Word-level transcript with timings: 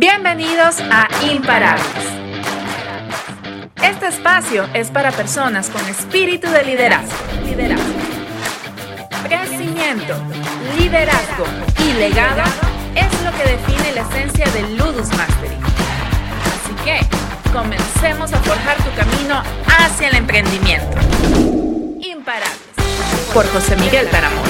Bienvenidos 0.00 0.76
a 0.92 1.08
Imparables. 1.28 1.84
Este 3.82 4.06
espacio 4.06 4.68
es 4.72 4.92
para 4.92 5.10
personas 5.10 5.70
con 5.70 5.84
espíritu 5.88 6.48
de 6.48 6.62
liderazgo. 6.62 7.16
liderazgo. 7.44 7.82
Crecimiento, 9.24 10.14
liderazgo 10.78 11.46
y 11.84 11.94
legado 11.94 12.44
es 12.94 13.24
lo 13.24 13.32
que 13.32 13.50
define 13.50 13.92
la 13.92 14.02
esencia 14.02 14.46
del 14.52 14.76
Ludus 14.76 15.08
Mastery. 15.16 15.56
Así 16.46 16.84
que 16.84 17.00
comencemos 17.52 18.32
a 18.32 18.38
forjar 18.38 18.76
tu 18.76 18.94
camino 18.94 19.42
hacia 19.66 20.10
el 20.10 20.14
emprendimiento. 20.14 20.96
Imparables. 21.98 22.56
Por 23.34 23.48
José 23.48 23.74
Miguel 23.74 24.08
Taramona. 24.10 24.48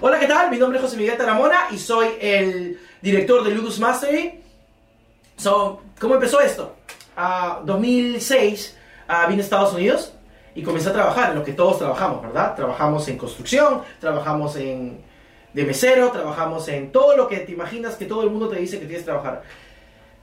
Hola, 0.00 0.20
¿qué 0.20 0.28
tal? 0.28 0.52
Mi 0.52 0.58
nombre 0.58 0.78
es 0.78 0.84
José 0.84 0.96
Miguel 0.96 1.16
Taramona 1.16 1.66
y 1.72 1.78
soy 1.78 2.06
el 2.20 2.78
director 3.02 3.44
de 3.44 3.50
Ludus 3.50 3.78
Mastery. 3.78 4.40
So, 5.36 5.82
¿Cómo 6.00 6.14
empezó 6.14 6.40
esto? 6.40 6.74
Uh, 7.16 7.64
2006 7.64 8.76
uh, 9.08 9.28
vine 9.28 9.42
a 9.42 9.44
Estados 9.44 9.72
Unidos 9.72 10.12
y 10.54 10.62
comencé 10.62 10.90
a 10.90 10.92
trabajar 10.92 11.30
en 11.30 11.38
lo 11.38 11.44
que 11.44 11.52
todos 11.52 11.78
trabajamos, 11.78 12.22
¿verdad? 12.22 12.54
Trabajamos 12.54 13.08
en 13.08 13.18
construcción, 13.18 13.82
trabajamos 14.00 14.56
en 14.56 15.00
de 15.52 15.64
mesero, 15.64 16.10
trabajamos 16.10 16.68
en 16.68 16.92
todo 16.92 17.16
lo 17.16 17.26
que 17.26 17.38
te 17.38 17.52
imaginas 17.52 17.96
que 17.96 18.04
todo 18.04 18.22
el 18.22 18.30
mundo 18.30 18.48
te 18.48 18.60
dice 18.60 18.78
que 18.78 18.86
tienes 18.86 19.02
que 19.02 19.10
trabajar. 19.10 19.42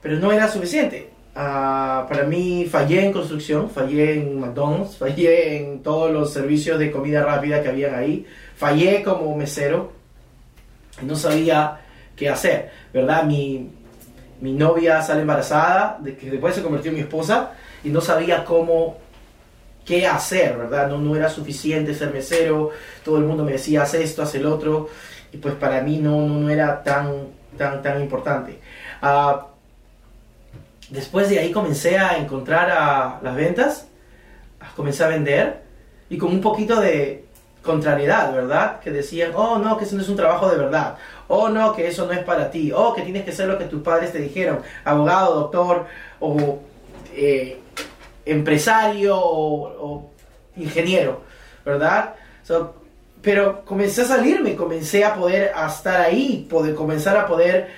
Pero 0.00 0.16
no 0.16 0.32
era 0.32 0.48
suficiente. 0.48 1.10
Uh, 1.34 2.08
para 2.08 2.24
mí 2.26 2.66
fallé 2.70 3.04
en 3.04 3.12
construcción, 3.12 3.68
fallé 3.68 4.14
en 4.14 4.40
McDonald's, 4.40 4.96
fallé 4.98 5.58
en 5.58 5.82
todos 5.82 6.10
los 6.10 6.32
servicios 6.32 6.78
de 6.78 6.90
comida 6.90 7.22
rápida 7.22 7.62
que 7.62 7.68
habían 7.68 7.94
ahí, 7.94 8.26
fallé 8.56 9.02
como 9.02 9.36
mesero 9.36 9.96
no 11.02 11.16
sabía 11.16 11.80
qué 12.16 12.28
hacer, 12.28 12.70
¿verdad? 12.92 13.24
Mi, 13.24 13.70
mi 14.40 14.52
novia 14.52 15.02
sale 15.02 15.20
embarazada, 15.20 15.98
de 16.00 16.16
que 16.16 16.30
después 16.30 16.54
se 16.54 16.62
convirtió 16.62 16.90
en 16.90 16.96
mi 16.96 17.02
esposa 17.02 17.52
y 17.84 17.90
no 17.90 18.00
sabía 18.00 18.44
cómo, 18.44 18.98
qué 19.84 20.06
hacer, 20.06 20.56
¿verdad? 20.56 20.88
No, 20.88 20.98
no 20.98 21.14
era 21.14 21.28
suficiente 21.28 21.94
ser 21.94 22.12
mesero, 22.12 22.70
todo 23.04 23.18
el 23.18 23.24
mundo 23.24 23.44
me 23.44 23.52
decía, 23.52 23.82
haz 23.82 23.94
esto, 23.94 24.22
haz 24.22 24.34
el 24.34 24.46
otro, 24.46 24.88
y 25.32 25.36
pues 25.36 25.54
para 25.54 25.80
mí 25.82 25.98
no, 25.98 26.22
no, 26.22 26.40
no 26.40 26.50
era 26.50 26.82
tan, 26.82 27.28
tan, 27.56 27.82
tan 27.82 28.00
importante. 28.02 28.58
Uh, 29.02 29.44
después 30.90 31.28
de 31.28 31.38
ahí 31.38 31.52
comencé 31.52 31.98
a 31.98 32.18
encontrar 32.18 32.70
a 32.70 33.20
las 33.22 33.36
ventas, 33.36 33.86
comencé 34.74 35.04
a 35.04 35.08
vender, 35.08 35.62
y 36.08 36.18
con 36.18 36.30
un 36.30 36.40
poquito 36.40 36.80
de, 36.80 37.25
contrariedad, 37.66 38.32
¿verdad? 38.32 38.80
Que 38.80 38.90
decían, 38.90 39.32
oh 39.34 39.58
no, 39.58 39.76
que 39.76 39.84
eso 39.84 39.96
no 39.96 40.02
es 40.02 40.08
un 40.08 40.16
trabajo 40.16 40.48
de 40.48 40.56
verdad, 40.56 40.96
oh 41.28 41.48
no, 41.50 41.74
que 41.74 41.86
eso 41.86 42.06
no 42.06 42.12
es 42.12 42.20
para 42.20 42.50
ti, 42.50 42.72
oh 42.74 42.94
que 42.94 43.02
tienes 43.02 43.24
que 43.24 43.32
ser 43.32 43.48
lo 43.48 43.58
que 43.58 43.64
tus 43.66 43.82
padres 43.82 44.12
te 44.12 44.18
dijeron, 44.18 44.60
abogado, 44.84 45.34
doctor 45.34 45.86
o 46.20 46.60
eh, 47.14 47.60
empresario 48.24 49.16
o, 49.18 50.10
ingeniero, 50.56 51.20
¿verdad? 51.64 52.14
pero 53.20 53.64
comencé 53.64 54.02
a 54.02 54.04
salirme, 54.06 54.54
comencé 54.54 55.04
a 55.04 55.14
poder 55.14 55.52
estar 55.68 56.00
ahí, 56.00 56.46
poder, 56.48 56.74
comenzar 56.74 57.16
a 57.16 57.26
poder 57.26 57.68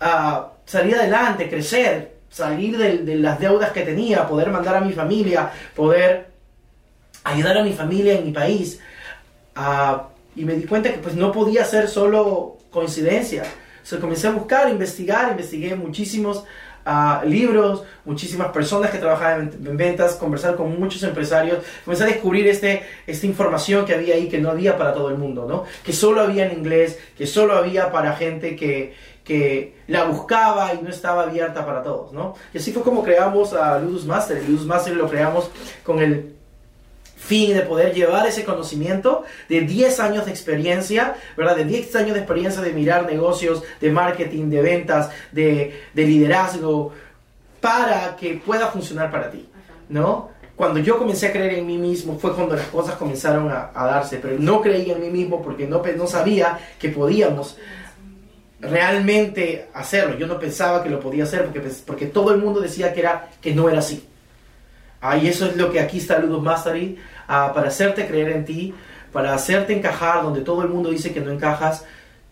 uh, 0.00 0.44
salir 0.64 0.94
adelante, 0.94 1.50
crecer, 1.50 2.12
salir 2.30 2.78
de 2.78 3.16
las 3.16 3.38
deudas 3.38 3.72
que 3.72 3.82
tenía, 3.82 4.26
poder 4.26 4.48
mandar 4.50 4.76
a 4.76 4.80
mi 4.80 4.92
familia, 4.92 5.50
poder 5.74 6.28
ayudar 7.24 7.58
a 7.58 7.64
mi 7.64 7.72
familia 7.72 8.14
en 8.14 8.24
mi 8.24 8.32
país. 8.32 8.80
Uh, 9.56 10.02
y 10.34 10.44
me 10.44 10.54
di 10.54 10.64
cuenta 10.64 10.90
que 10.90 10.98
pues 10.98 11.14
no 11.14 11.30
podía 11.32 11.64
ser 11.64 11.88
solo 11.88 12.58
coincidencia. 12.70 13.44
O 13.92 14.00
comencé 14.00 14.28
a 14.28 14.30
buscar, 14.30 14.70
investigar, 14.70 15.32
investigué 15.32 15.74
muchísimos 15.74 16.44
uh, 16.86 17.26
libros, 17.26 17.82
muchísimas 18.04 18.48
personas 18.48 18.90
que 18.90 18.98
trabajaban 18.98 19.50
en, 19.64 19.76
ventas, 19.76 20.14
conversar 20.14 20.56
con 20.56 20.78
muchos 20.78 21.02
empresarios, 21.02 21.58
comencé 21.84 22.04
a 22.04 22.06
descubrir 22.06 22.46
este, 22.46 22.82
esta 23.06 23.26
información 23.26 23.84
que 23.84 23.94
había 23.94 24.14
ahí 24.14 24.28
que 24.28 24.38
no 24.38 24.50
había 24.50 24.76
para 24.78 24.94
todo 24.94 25.10
el 25.10 25.18
mundo, 25.18 25.46
¿no? 25.48 25.64
que 25.84 25.92
solo 25.92 26.20
había 26.20 26.46
en 26.46 26.58
inglés, 26.58 26.98
que 27.16 27.26
solo 27.26 27.54
había 27.54 27.90
para 27.90 28.14
gente 28.14 28.56
que, 28.56 28.94
que 29.24 29.74
la 29.88 30.04
buscaba 30.04 30.72
y 30.74 30.82
no 30.82 30.90
estaba 30.90 31.24
abierta 31.24 31.66
para 31.66 31.82
todos. 31.82 32.12
¿no? 32.12 32.34
Y 32.54 32.58
así 32.58 32.72
fue 32.72 32.82
como 32.82 33.02
creamos 33.02 33.52
a 33.52 33.78
Ludus 33.78 34.06
Master. 34.06 34.42
Ludus 34.48 34.66
Master 34.66 34.96
lo 34.96 35.08
creamos 35.08 35.50
con 35.82 36.00
el 36.00 36.36
fin 37.24 37.54
de 37.54 37.62
poder 37.62 37.94
llevar 37.94 38.26
ese 38.26 38.44
conocimiento 38.44 39.24
de 39.48 39.60
10 39.60 40.00
años 40.00 40.24
de 40.26 40.32
experiencia, 40.32 41.14
¿verdad? 41.36 41.56
De 41.56 41.64
10 41.64 41.94
años 41.96 42.14
de 42.14 42.20
experiencia 42.20 42.62
de 42.62 42.72
mirar 42.72 43.06
negocios, 43.06 43.62
de 43.80 43.90
marketing, 43.90 44.50
de 44.50 44.62
ventas, 44.62 45.10
de, 45.30 45.72
liderazgo, 45.94 46.92
para 47.60 48.16
que 48.16 48.34
pueda 48.44 48.68
funcionar 48.68 49.10
para 49.10 49.30
ti, 49.30 49.48
¿no? 49.88 50.30
Cuando 50.56 50.80
yo 50.80 50.98
comencé 50.98 51.28
a 51.28 51.32
creer 51.32 51.54
en 51.54 51.66
mí 51.66 51.78
mismo 51.78 52.18
fue 52.18 52.34
cuando 52.34 52.54
las 52.56 52.66
cosas 52.66 52.96
comenzaron 52.96 53.50
a, 53.50 53.70
darse, 53.74 54.18
pero 54.18 54.36
no 54.38 54.60
creía 54.60 54.94
en 54.94 55.00
mí 55.00 55.10
mismo 55.10 55.42
porque 55.42 55.66
no, 55.66 55.82
no 55.96 56.06
sabía 56.06 56.58
que 56.78 56.88
podíamos 56.88 57.56
realmente 58.60 59.68
hacerlo. 59.74 60.18
Yo 60.18 60.26
no 60.26 60.38
pensaba 60.38 60.82
que 60.82 60.90
lo 60.90 61.00
podía 61.00 61.24
hacer 61.24 61.44
porque, 61.44 61.60
porque 61.86 62.06
todo 62.06 62.32
el 62.34 62.40
mundo 62.40 62.60
decía 62.60 62.92
que, 62.92 63.00
era, 63.00 63.30
que 63.40 63.54
no 63.54 63.68
era 63.68 63.78
así. 63.78 64.06
Ah, 65.04 65.16
eso 65.16 65.46
es 65.46 65.56
lo 65.56 65.72
que 65.72 65.80
aquí 65.80 65.98
está 65.98 66.20
Ludus 66.20 66.40
Mastery, 66.40 66.96
para 67.26 67.68
hacerte 67.68 68.06
creer 68.06 68.30
en 68.30 68.44
ti, 68.44 68.74
para 69.12 69.34
hacerte 69.34 69.72
encajar 69.72 70.22
donde 70.22 70.40
todo 70.40 70.62
el 70.62 70.68
mundo 70.68 70.90
dice 70.90 71.12
que 71.12 71.20
no 71.20 71.30
encajas, 71.30 71.84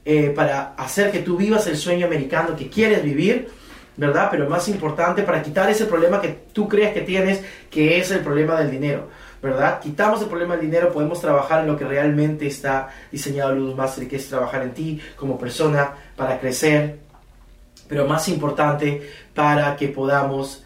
eh, 0.04 0.32
para 0.34 0.72
hacer 0.76 1.10
que 1.10 1.20
tú 1.20 1.36
vivas 1.36 1.66
el 1.66 1.76
sueño 1.76 2.06
americano 2.06 2.56
que 2.56 2.70
quieres 2.70 3.02
vivir, 3.02 3.48
¿verdad? 3.96 4.28
Pero 4.30 4.48
más 4.48 4.66
importante, 4.68 5.22
para 5.22 5.42
quitar 5.42 5.68
ese 5.68 5.84
problema 5.84 6.20
que 6.20 6.28
tú 6.52 6.68
crees 6.68 6.94
que 6.94 7.02
tienes, 7.02 7.42
que 7.70 7.98
es 7.98 8.10
el 8.10 8.20
problema 8.20 8.58
del 8.58 8.70
dinero, 8.70 9.08
¿verdad? 9.42 9.78
Quitamos 9.80 10.22
el 10.22 10.28
problema 10.28 10.56
del 10.56 10.64
dinero, 10.64 10.90
podemos 10.90 11.20
trabajar 11.20 11.60
en 11.60 11.66
lo 11.66 11.76
que 11.76 11.84
realmente 11.84 12.46
está 12.46 12.88
diseñado 13.12 13.54
Ludus 13.54 13.76
Mastery, 13.76 14.08
que 14.08 14.16
es 14.16 14.28
trabajar 14.28 14.62
en 14.62 14.72
ti 14.72 15.00
como 15.16 15.38
persona, 15.38 15.92
para 16.16 16.40
crecer, 16.40 16.98
pero 17.88 18.06
más 18.06 18.26
importante, 18.28 19.02
para 19.34 19.76
que 19.76 19.88
podamos 19.88 20.64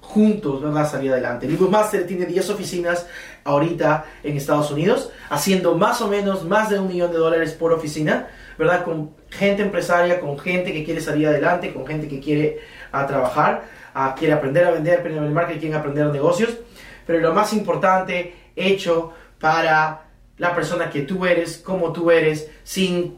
juntos 0.00 0.62
a 0.76 0.84
salir 0.84 1.12
adelante. 1.12 1.46
Libus 1.46 1.70
Master 1.70 2.06
tiene 2.06 2.26
10 2.26 2.50
oficinas 2.50 3.06
ahorita 3.44 4.04
en 4.22 4.36
Estados 4.36 4.70
Unidos, 4.70 5.10
haciendo 5.30 5.74
más 5.76 6.00
o 6.00 6.08
menos 6.08 6.44
más 6.44 6.70
de 6.70 6.78
un 6.78 6.88
millón 6.88 7.12
de 7.12 7.18
dólares 7.18 7.52
por 7.52 7.72
oficina, 7.72 8.28
¿verdad? 8.58 8.84
Con 8.84 9.10
gente 9.30 9.62
empresaria, 9.62 10.20
con 10.20 10.38
gente 10.38 10.72
que 10.72 10.84
quiere 10.84 11.00
salir 11.00 11.26
adelante, 11.26 11.72
con 11.72 11.86
gente 11.86 12.08
que 12.08 12.20
quiere 12.20 12.60
a 12.92 13.06
trabajar, 13.06 13.64
a, 13.94 14.14
quiere 14.14 14.34
aprender 14.34 14.64
a 14.64 14.70
vender, 14.70 15.00
aprender 15.00 15.24
a 15.24 15.30
marketing, 15.30 15.60
quiere 15.60 15.76
aprender 15.76 16.06
negocios. 16.06 16.50
Pero 17.06 17.20
lo 17.20 17.32
más 17.32 17.52
importante, 17.52 18.34
hecho 18.54 19.12
para 19.40 20.04
la 20.38 20.54
persona 20.54 20.90
que 20.90 21.02
tú 21.02 21.26
eres, 21.26 21.58
como 21.58 21.92
tú 21.92 22.10
eres, 22.10 22.50
sin 22.62 23.16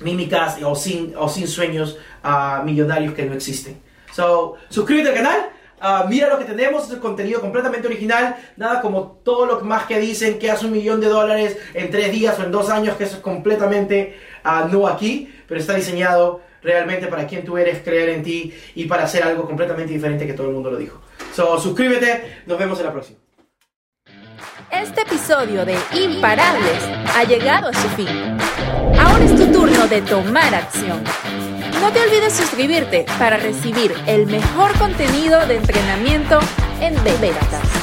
mímicas 0.00 0.58
o 0.62 0.74
sin, 0.74 1.14
o 1.16 1.28
sin 1.28 1.46
sueños 1.46 1.98
uh, 2.24 2.64
millonarios 2.64 3.14
que 3.14 3.24
no 3.24 3.34
existen. 3.34 3.80
So, 4.12 4.56
suscríbete 4.68 5.10
al 5.10 5.14
canal 5.14 5.50
Ah, 5.82 6.04
mira 6.06 6.28
lo 6.28 6.38
que 6.38 6.44
tenemos, 6.44 6.84
es 6.84 6.90
el 6.90 7.00
contenido 7.00 7.40
completamente 7.40 7.86
original, 7.86 8.36
nada 8.56 8.82
como 8.82 9.18
todo 9.24 9.46
lo 9.46 9.60
más 9.62 9.86
que 9.86 9.98
dicen 9.98 10.38
que 10.38 10.50
hace 10.50 10.66
un 10.66 10.72
millón 10.72 11.00
de 11.00 11.08
dólares 11.08 11.56
en 11.72 11.90
tres 11.90 12.12
días 12.12 12.38
o 12.38 12.42
en 12.42 12.52
dos 12.52 12.68
años, 12.68 12.96
que 12.96 13.04
eso 13.04 13.16
es 13.16 13.22
completamente 13.22 14.14
uh, 14.44 14.68
no 14.68 14.86
aquí, 14.86 15.32
pero 15.48 15.58
está 15.58 15.74
diseñado 15.74 16.42
realmente 16.62 17.06
para 17.06 17.26
quien 17.26 17.46
tú 17.46 17.56
eres, 17.56 17.82
creer 17.82 18.10
en 18.10 18.22
ti 18.22 18.52
y 18.74 18.84
para 18.84 19.04
hacer 19.04 19.22
algo 19.22 19.46
completamente 19.46 19.94
diferente 19.94 20.26
que 20.26 20.34
todo 20.34 20.48
el 20.48 20.52
mundo 20.52 20.70
lo 20.70 20.76
dijo. 20.76 21.00
So, 21.34 21.58
suscríbete, 21.58 22.42
nos 22.44 22.58
vemos 22.58 22.78
en 22.78 22.84
la 22.84 22.92
próxima. 22.92 23.18
Este 24.70 25.00
episodio 25.00 25.64
de 25.64 25.76
Imparables 25.94 26.84
ha 27.16 27.24
llegado 27.24 27.68
a 27.68 27.72
su 27.72 27.88
fin. 27.90 28.36
Ahora 28.98 29.24
es 29.24 29.34
tu 29.34 29.46
turno 29.50 29.88
de 29.88 30.02
tomar 30.02 30.54
acción. 30.54 31.02
No 31.80 31.90
te 31.92 32.00
olvides 32.02 32.34
suscribirte 32.34 33.06
para 33.18 33.38
recibir 33.38 33.94
el 34.06 34.26
mejor 34.26 34.76
contenido 34.78 35.46
de 35.46 35.56
entrenamiento 35.56 36.38
en 36.80 36.94
Veritas. 37.04 37.79